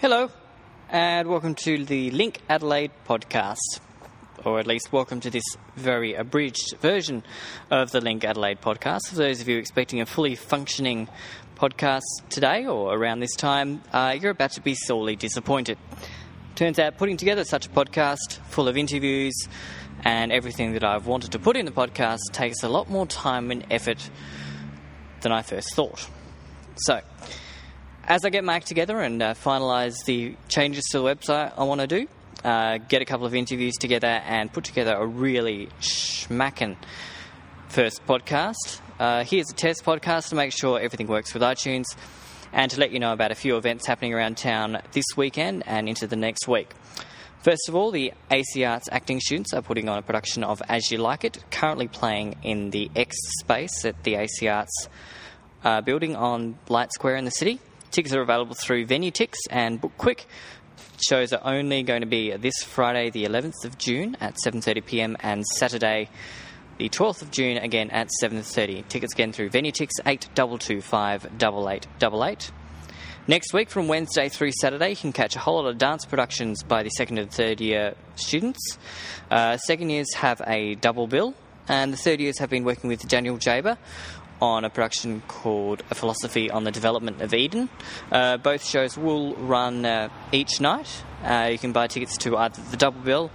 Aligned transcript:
Hello, 0.00 0.30
and 0.90 1.28
welcome 1.28 1.56
to 1.56 1.84
the 1.84 2.12
Link 2.12 2.40
Adelaide 2.48 2.92
podcast, 3.04 3.80
or 4.44 4.60
at 4.60 4.66
least 4.68 4.92
welcome 4.92 5.18
to 5.18 5.28
this 5.28 5.42
very 5.74 6.14
abridged 6.14 6.76
version 6.76 7.24
of 7.68 7.90
the 7.90 8.00
Link 8.00 8.24
Adelaide 8.24 8.60
podcast. 8.60 9.08
For 9.08 9.16
those 9.16 9.40
of 9.40 9.48
you 9.48 9.58
expecting 9.58 10.00
a 10.00 10.06
fully 10.06 10.36
functioning 10.36 11.08
podcast 11.56 12.04
today 12.28 12.64
or 12.64 12.94
around 12.94 13.18
this 13.18 13.34
time, 13.34 13.82
uh, 13.92 14.16
you're 14.20 14.30
about 14.30 14.52
to 14.52 14.60
be 14.60 14.76
sorely 14.76 15.16
disappointed. 15.16 15.76
Turns 16.54 16.78
out 16.78 16.96
putting 16.96 17.16
together 17.16 17.42
such 17.42 17.66
a 17.66 17.70
podcast 17.70 18.38
full 18.50 18.68
of 18.68 18.76
interviews 18.76 19.48
and 20.04 20.30
everything 20.30 20.74
that 20.74 20.84
I've 20.84 21.08
wanted 21.08 21.32
to 21.32 21.40
put 21.40 21.56
in 21.56 21.64
the 21.66 21.72
podcast 21.72 22.20
takes 22.30 22.62
a 22.62 22.68
lot 22.68 22.88
more 22.88 23.08
time 23.08 23.50
and 23.50 23.66
effort 23.68 24.10
than 25.22 25.32
I 25.32 25.42
first 25.42 25.74
thought. 25.74 26.08
So, 26.76 27.00
as 28.08 28.24
I 28.24 28.30
get 28.30 28.42
my 28.42 28.54
act 28.54 28.66
together 28.66 28.98
and 29.00 29.22
uh, 29.22 29.34
finalise 29.34 30.02
the 30.06 30.34
changes 30.48 30.84
to 30.92 30.98
the 30.98 31.04
website 31.04 31.52
I 31.58 31.64
want 31.64 31.82
to 31.82 31.86
do, 31.86 32.08
uh, 32.42 32.78
get 32.78 33.02
a 33.02 33.04
couple 33.04 33.26
of 33.26 33.34
interviews 33.34 33.74
together 33.74 34.06
and 34.06 34.50
put 34.50 34.64
together 34.64 34.94
a 34.96 35.06
really 35.06 35.68
schmacking 35.80 36.76
first 37.68 38.00
podcast. 38.06 38.80
Uh, 38.98 39.24
here's 39.24 39.50
a 39.50 39.54
test 39.54 39.84
podcast 39.84 40.30
to 40.30 40.36
make 40.36 40.52
sure 40.52 40.80
everything 40.80 41.06
works 41.06 41.34
with 41.34 41.42
iTunes 41.42 41.84
and 42.50 42.70
to 42.70 42.80
let 42.80 42.92
you 42.92 42.98
know 42.98 43.12
about 43.12 43.30
a 43.30 43.34
few 43.34 43.58
events 43.58 43.86
happening 43.86 44.14
around 44.14 44.38
town 44.38 44.80
this 44.92 45.04
weekend 45.14 45.62
and 45.66 45.86
into 45.86 46.06
the 46.06 46.16
next 46.16 46.48
week. 46.48 46.72
First 47.42 47.68
of 47.68 47.76
all, 47.76 47.90
the 47.90 48.14
AC 48.30 48.64
Arts 48.64 48.88
acting 48.90 49.20
students 49.20 49.52
are 49.52 49.60
putting 49.60 49.86
on 49.86 49.98
a 49.98 50.02
production 50.02 50.44
of 50.44 50.62
As 50.66 50.90
You 50.90 50.96
Like 50.96 51.24
It, 51.24 51.44
currently 51.50 51.88
playing 51.88 52.36
in 52.42 52.70
the 52.70 52.90
X 52.96 53.14
space 53.40 53.84
at 53.84 54.02
the 54.04 54.14
AC 54.14 54.48
Arts 54.48 54.88
uh, 55.62 55.82
building 55.82 56.16
on 56.16 56.58
Light 56.70 56.90
Square 56.94 57.16
in 57.16 57.26
the 57.26 57.30
city. 57.30 57.60
Tickets 57.90 58.14
are 58.14 58.20
available 58.20 58.54
through 58.54 58.84
Venue 58.84 59.10
VenueTix 59.10 59.34
and 59.50 59.80
Book 59.80 59.92
Quick. 59.96 60.26
Shows 61.06 61.32
are 61.32 61.40
only 61.42 61.82
going 61.82 62.02
to 62.02 62.06
be 62.06 62.36
this 62.36 62.62
Friday, 62.62 63.10
the 63.10 63.24
11th 63.24 63.64
of 63.64 63.78
June 63.78 64.16
at 64.20 64.36
7:30 64.44 64.84
p.m. 64.84 65.16
and 65.20 65.46
Saturday, 65.46 66.10
the 66.76 66.88
12th 66.88 67.22
of 67.22 67.30
June 67.30 67.56
again 67.56 67.90
at 67.90 68.08
7:30. 68.22 68.86
Tickets 68.88 69.14
again 69.14 69.32
through 69.32 69.50
VenueTix 69.50 69.88
eight 70.06 70.28
double 71.98 72.24
eight. 72.24 72.50
Next 73.26 73.52
week, 73.52 73.70
from 73.70 73.88
Wednesday 73.88 74.28
through 74.28 74.52
Saturday, 74.52 74.90
you 74.90 74.96
can 74.96 75.12
catch 75.12 75.36
a 75.36 75.38
whole 75.38 75.62
lot 75.62 75.68
of 75.68 75.78
dance 75.78 76.04
productions 76.04 76.62
by 76.62 76.82
the 76.82 76.90
second 76.90 77.18
and 77.18 77.30
third 77.30 77.60
year 77.60 77.94
students. 78.16 78.78
Uh, 79.30 79.56
second 79.56 79.90
years 79.90 80.12
have 80.14 80.40
a 80.46 80.74
double 80.76 81.06
bill, 81.06 81.34
and 81.68 81.92
the 81.92 81.96
third 81.96 82.20
years 82.20 82.38
have 82.38 82.50
been 82.50 82.64
working 82.64 82.88
with 82.88 83.06
Daniel 83.08 83.36
Jaber 83.36 83.76
on 84.40 84.64
a 84.64 84.70
production 84.70 85.22
called 85.28 85.82
A 85.90 85.94
Philosophy 85.94 86.50
on 86.50 86.64
the 86.64 86.70
Development 86.70 87.20
of 87.20 87.34
Eden. 87.34 87.68
Uh, 88.10 88.36
both 88.36 88.64
shows 88.64 88.96
will 88.96 89.34
run 89.36 89.84
uh, 89.84 90.08
each 90.32 90.60
night. 90.60 91.04
Uh, 91.22 91.48
you 91.52 91.58
can 91.58 91.72
buy 91.72 91.86
tickets 91.86 92.16
to 92.18 92.36
either 92.36 92.60
the 92.70 92.76
double 92.76 93.00
bill 93.00 93.30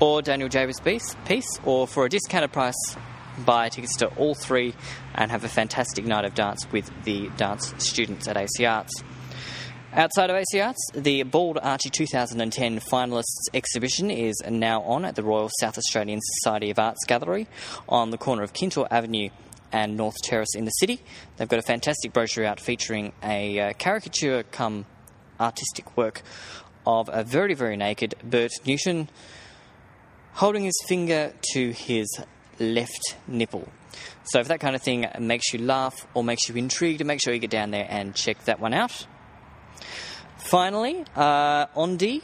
or 0.00 0.22
Daniel 0.22 0.48
Jaber's 0.48 0.80
piece, 0.80 1.16
piece, 1.24 1.58
or 1.64 1.86
for 1.86 2.04
a 2.04 2.08
discounted 2.08 2.52
price, 2.52 2.96
buy 3.44 3.68
tickets 3.68 3.96
to 3.96 4.06
all 4.16 4.34
three 4.34 4.74
and 5.14 5.30
have 5.30 5.44
a 5.44 5.48
fantastic 5.48 6.04
night 6.04 6.24
of 6.24 6.34
dance 6.34 6.66
with 6.72 6.90
the 7.04 7.28
dance 7.36 7.74
students 7.78 8.28
at 8.28 8.36
AC 8.36 8.64
Arts. 8.64 9.02
Outside 9.92 10.28
of 10.28 10.36
AC 10.36 10.60
Arts, 10.60 10.90
the 10.94 11.22
Bald 11.22 11.58
Archy 11.62 11.88
2010 11.88 12.78
finalists 12.80 13.48
exhibition 13.54 14.10
is 14.10 14.40
now 14.48 14.82
on 14.82 15.04
at 15.04 15.16
the 15.16 15.22
Royal 15.22 15.50
South 15.60 15.78
Australian 15.78 16.20
Society 16.20 16.70
of 16.70 16.78
Arts 16.78 17.04
Gallery 17.06 17.48
on 17.88 18.10
the 18.10 18.18
corner 18.18 18.42
of 18.42 18.52
Kintore 18.52 18.86
Avenue 18.90 19.30
and 19.72 19.96
North 19.96 20.16
Terrace 20.22 20.54
in 20.54 20.64
the 20.64 20.70
city. 20.70 21.00
They've 21.36 21.48
got 21.48 21.58
a 21.58 21.62
fantastic 21.62 22.12
brochure 22.12 22.44
out 22.44 22.60
featuring 22.60 23.12
a 23.22 23.58
uh, 23.60 23.72
caricature 23.74 24.42
come 24.44 24.86
artistic 25.40 25.96
work 25.96 26.22
of 26.86 27.10
a 27.12 27.22
very, 27.22 27.54
very 27.54 27.76
naked 27.76 28.14
Bert 28.24 28.52
Newton 28.64 29.08
holding 30.34 30.64
his 30.64 30.80
finger 30.86 31.32
to 31.52 31.72
his 31.72 32.06
left 32.58 33.16
nipple. 33.26 33.68
So, 34.24 34.40
if 34.40 34.48
that 34.48 34.60
kind 34.60 34.76
of 34.76 34.82
thing 34.82 35.06
makes 35.18 35.52
you 35.52 35.60
laugh 35.60 36.06
or 36.14 36.22
makes 36.22 36.48
you 36.48 36.54
intrigued, 36.56 37.04
make 37.04 37.20
sure 37.22 37.32
you 37.32 37.40
get 37.40 37.50
down 37.50 37.70
there 37.70 37.86
and 37.88 38.14
check 38.14 38.44
that 38.44 38.60
one 38.60 38.74
out. 38.74 39.06
Finally, 40.36 41.04
uh, 41.16 41.66
On 41.74 41.96
Dit, 41.96 42.22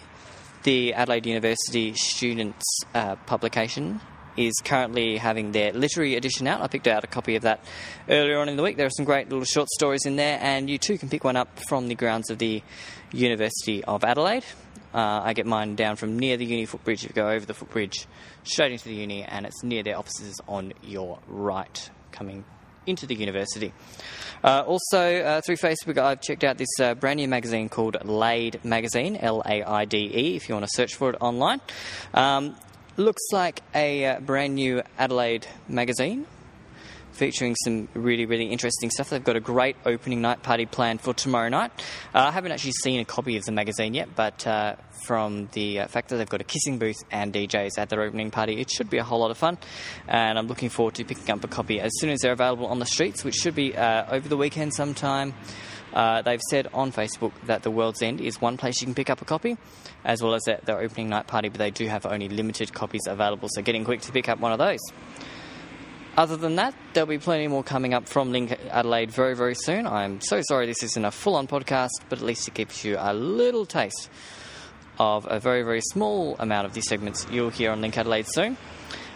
the 0.62 0.94
Adelaide 0.94 1.26
University 1.26 1.92
students' 1.94 2.64
uh, 2.94 3.16
publication, 3.26 4.00
is 4.36 4.54
currently 4.64 5.16
having 5.16 5.52
their 5.52 5.72
literary 5.72 6.16
edition 6.16 6.46
out. 6.46 6.60
I 6.60 6.68
picked 6.68 6.86
out 6.86 7.04
a 7.04 7.06
copy 7.06 7.36
of 7.36 7.42
that 7.42 7.60
earlier 8.08 8.38
on 8.38 8.48
in 8.48 8.56
the 8.56 8.62
week. 8.62 8.76
There 8.76 8.86
are 8.86 8.90
some 8.90 9.04
great 9.04 9.28
little 9.28 9.44
short 9.44 9.68
stories 9.68 10.06
in 10.06 10.16
there, 10.16 10.38
and 10.40 10.68
you 10.68 10.78
too 10.78 10.98
can 10.98 11.08
pick 11.08 11.24
one 11.24 11.36
up 11.36 11.58
from 11.68 11.88
the 11.88 11.94
grounds 11.94 12.30
of 12.30 12.38
the 12.38 12.62
University 13.12 13.84
of 13.84 14.04
Adelaide. 14.04 14.44
Uh, 14.92 15.20
I 15.24 15.32
get 15.32 15.46
mine 15.46 15.74
down 15.74 15.96
from 15.96 16.18
near 16.18 16.36
the 16.36 16.44
uni 16.44 16.66
footbridge. 16.66 17.04
If 17.04 17.10
you 17.10 17.14
go 17.14 17.28
over 17.28 17.44
the 17.44 17.54
footbridge, 17.54 18.06
straight 18.44 18.72
into 18.72 18.84
the 18.84 18.94
uni, 18.94 19.24
and 19.24 19.44
it's 19.44 19.62
near 19.64 19.82
their 19.82 19.98
offices 19.98 20.40
on 20.46 20.72
your 20.82 21.18
right, 21.26 21.90
coming 22.12 22.44
into 22.86 23.06
the 23.06 23.14
university. 23.14 23.72
Uh, 24.42 24.62
also, 24.66 25.20
uh, 25.20 25.40
through 25.40 25.56
Facebook, 25.56 25.96
I've 25.96 26.20
checked 26.20 26.44
out 26.44 26.58
this 26.58 26.68
uh, 26.80 26.94
brand 26.94 27.16
new 27.16 27.26
magazine 27.26 27.68
called 27.68 27.96
Laide 28.04 28.62
Magazine, 28.62 29.16
L 29.16 29.42
A 29.46 29.62
I 29.62 29.84
D 29.84 29.96
E, 30.14 30.36
if 30.36 30.48
you 30.48 30.54
want 30.54 30.66
to 30.66 30.70
search 30.72 30.94
for 30.94 31.10
it 31.10 31.16
online. 31.20 31.60
Um, 32.12 32.54
looks 32.96 33.22
like 33.32 33.60
a 33.74 34.06
uh, 34.06 34.20
brand 34.20 34.54
new 34.54 34.82
Adelaide 34.98 35.46
magazine 35.68 36.26
featuring 37.14 37.54
some 37.64 37.88
really, 37.94 38.26
really 38.26 38.46
interesting 38.46 38.90
stuff. 38.90 39.10
They've 39.10 39.22
got 39.22 39.36
a 39.36 39.40
great 39.40 39.76
opening 39.86 40.20
night 40.20 40.42
party 40.42 40.66
planned 40.66 41.00
for 41.00 41.14
tomorrow 41.14 41.48
night. 41.48 41.70
Uh, 42.14 42.18
I 42.18 42.30
haven't 42.30 42.52
actually 42.52 42.72
seen 42.72 43.00
a 43.00 43.04
copy 43.04 43.36
of 43.36 43.44
the 43.44 43.52
magazine 43.52 43.94
yet, 43.94 44.08
but 44.14 44.46
uh, 44.46 44.76
from 45.04 45.48
the 45.52 45.80
fact 45.88 46.08
that 46.08 46.16
they've 46.16 46.28
got 46.28 46.40
a 46.40 46.44
kissing 46.44 46.78
booth 46.78 47.02
and 47.10 47.32
DJs 47.32 47.78
at 47.78 47.88
their 47.88 48.02
opening 48.02 48.30
party, 48.30 48.60
it 48.60 48.70
should 48.70 48.90
be 48.90 48.98
a 48.98 49.04
whole 49.04 49.20
lot 49.20 49.30
of 49.30 49.38
fun. 49.38 49.58
And 50.08 50.38
I'm 50.38 50.48
looking 50.48 50.68
forward 50.68 50.94
to 50.96 51.04
picking 51.04 51.30
up 51.30 51.44
a 51.44 51.48
copy 51.48 51.80
as 51.80 51.92
soon 52.00 52.10
as 52.10 52.20
they're 52.20 52.32
available 52.32 52.66
on 52.66 52.78
the 52.80 52.86
streets, 52.86 53.24
which 53.24 53.36
should 53.36 53.54
be 53.54 53.76
uh, 53.76 54.06
over 54.10 54.28
the 54.28 54.36
weekend 54.36 54.74
sometime. 54.74 55.34
Uh, 55.92 56.22
they've 56.22 56.42
said 56.50 56.66
on 56.74 56.90
Facebook 56.90 57.32
that 57.46 57.62
the 57.62 57.70
World's 57.70 58.02
End 58.02 58.20
is 58.20 58.40
one 58.40 58.56
place 58.56 58.80
you 58.80 58.86
can 58.86 58.94
pick 58.94 59.10
up 59.10 59.22
a 59.22 59.24
copy, 59.24 59.56
as 60.04 60.20
well 60.20 60.34
as 60.34 60.46
at 60.48 60.64
their 60.66 60.80
opening 60.80 61.08
night 61.08 61.28
party, 61.28 61.48
but 61.48 61.58
they 61.58 61.70
do 61.70 61.86
have 61.86 62.04
only 62.04 62.28
limited 62.28 62.74
copies 62.74 63.02
available, 63.06 63.48
so 63.52 63.62
getting 63.62 63.84
quick 63.84 64.00
to 64.00 64.10
pick 64.12 64.28
up 64.28 64.40
one 64.40 64.50
of 64.50 64.58
those. 64.58 64.80
Other 66.16 66.36
than 66.36 66.56
that, 66.56 66.74
there'll 66.92 67.08
be 67.08 67.18
plenty 67.18 67.48
more 67.48 67.64
coming 67.64 67.92
up 67.92 68.08
from 68.08 68.30
Link 68.30 68.56
Adelaide 68.70 69.10
very, 69.10 69.34
very 69.34 69.56
soon. 69.56 69.84
I'm 69.84 70.20
so 70.20 70.42
sorry 70.42 70.66
this 70.66 70.84
isn't 70.84 71.04
a 71.04 71.10
full 71.10 71.34
on 71.34 71.48
podcast, 71.48 71.90
but 72.08 72.18
at 72.20 72.24
least 72.24 72.46
it 72.46 72.54
gives 72.54 72.84
you 72.84 72.96
a 73.00 73.12
little 73.12 73.66
taste 73.66 74.08
of 75.00 75.26
a 75.28 75.40
very, 75.40 75.64
very 75.64 75.80
small 75.80 76.36
amount 76.38 76.66
of 76.66 76.72
the 76.72 76.82
segments 76.82 77.26
you'll 77.32 77.50
hear 77.50 77.72
on 77.72 77.80
Link 77.80 77.98
Adelaide 77.98 78.28
soon. 78.28 78.56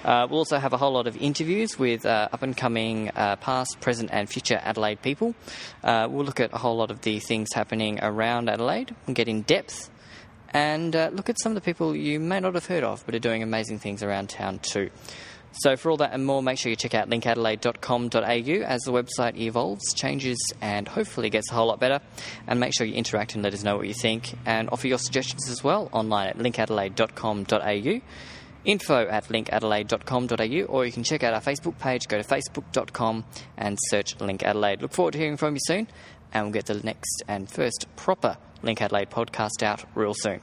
Uh, 0.05 0.27
we'll 0.29 0.41
also 0.41 0.59
have 0.59 0.73
a 0.73 0.77
whole 0.77 0.93
lot 0.93 1.07
of 1.07 1.17
interviews 1.17 1.79
with 1.79 2.05
uh, 2.05 2.29
up 2.33 2.43
and 2.43 2.57
coming 2.57 3.11
uh, 3.11 3.37
past, 3.37 3.81
present, 3.81 4.11
and 4.13 4.29
future 4.29 4.61
Adelaide 4.65 5.01
people. 5.01 5.37
Uh, 5.85 6.09
we'll 6.11 6.25
look 6.25 6.41
at 6.41 6.53
a 6.53 6.59
whole 6.59 6.77
lot 6.77 6.91
of 6.91 7.01
the 7.03 7.21
things 7.21 7.49
happening 7.55 8.01
around 8.03 8.49
Adelaide 8.49 8.93
and 9.07 9.15
get 9.15 9.29
in 9.29 9.43
depth 9.43 9.89
and 10.51 10.97
uh, 10.97 11.11
look 11.13 11.29
at 11.29 11.39
some 11.41 11.53
of 11.53 11.55
the 11.55 11.61
people 11.61 11.95
you 11.95 12.19
may 12.19 12.41
not 12.41 12.55
have 12.55 12.67
heard 12.67 12.83
of 12.83 13.05
but 13.07 13.15
are 13.15 13.21
doing 13.21 13.43
amazing 13.43 13.79
things 13.79 14.03
around 14.03 14.31
town 14.31 14.59
too. 14.59 14.91
So, 15.53 15.77
for 15.77 15.91
all 15.91 15.97
that 15.97 16.13
and 16.13 16.25
more, 16.25 16.43
make 16.43 16.59
sure 16.59 16.71
you 16.71 16.77
check 16.77 16.95
out 16.95 17.09
linkadelaide.com.au 17.09 18.65
as 18.65 18.81
the 18.83 18.93
website 18.93 19.37
evolves, 19.37 19.93
changes, 19.95 20.39
and 20.61 20.87
hopefully 20.87 21.31
gets 21.31 21.51
a 21.51 21.55
whole 21.55 21.67
lot 21.67 21.81
better. 21.81 22.01
And 22.47 22.61
make 22.61 22.75
sure 22.75 22.87
you 22.87 22.95
interact 22.95 23.35
and 23.35 23.43
let 23.43 23.55
us 23.55 23.65
know 23.65 23.77
what 23.77 23.89
you 23.89 23.95
think, 23.95 24.35
and 24.47 24.69
offer 24.71 24.87
your 24.87 24.99
suggestions 24.99 25.49
as 25.51 25.65
well 25.65 25.89
online 25.93 26.29
at 26.29 26.39
linkadelaide.com.au 26.39 28.01
info 28.65 29.09
at 29.09 29.25
linkadelaide.com.au, 29.25 30.63
or 30.67 30.85
you 30.85 30.93
can 30.93 31.03
check 31.03 31.23
out 31.23 31.35
our 31.35 31.41
Facebook 31.41 31.79
page. 31.79 32.07
Go 32.07 32.21
to 32.21 32.29
facebook.com 32.29 33.25
and 33.57 33.79
search 33.89 34.21
Link 34.21 34.43
Adelaide. 34.43 34.83
Look 34.83 34.93
forward 34.93 35.13
to 35.13 35.19
hearing 35.19 35.37
from 35.37 35.55
you 35.55 35.61
soon, 35.65 35.89
and 36.33 36.47
we'll 36.47 36.53
get 36.53 36.67
the 36.67 36.75
next 36.75 37.23
and 37.27 37.51
first 37.51 37.87
proper 37.97 38.37
Link 38.63 38.83
Adelaide 38.83 39.11
podcast 39.11 39.63
out 39.63 39.85
real 39.95 40.15
soon. 40.15 40.41